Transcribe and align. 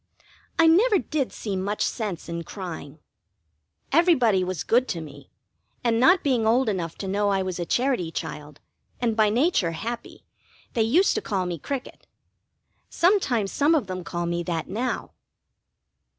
I 0.57 0.65
never 0.65 0.97
did 0.97 1.31
see 1.31 1.55
much 1.55 1.83
sense 1.85 2.27
in 2.27 2.43
crying. 2.43 2.97
Everybody 3.91 4.43
was 4.43 4.63
good 4.63 4.87
to 4.87 4.99
me, 4.99 5.29
and 5.83 5.99
not 5.99 6.23
being 6.23 6.47
old 6.47 6.69
enough 6.69 6.95
to 6.97 7.07
know 7.07 7.29
I 7.29 7.43
was 7.43 7.59
a 7.59 7.67
Charity 7.67 8.11
child, 8.11 8.59
and 8.99 9.15
by 9.15 9.29
nature 9.29 9.73
happy, 9.73 10.25
they 10.73 10.81
used 10.81 11.13
to 11.13 11.21
call 11.21 11.45
me 11.45 11.59
Cricket. 11.59 12.07
Sometimes 12.89 13.51
some 13.51 13.75
of 13.75 13.85
them 13.85 14.03
call 14.03 14.25
me 14.25 14.41
that 14.41 14.67
now. 14.67 15.11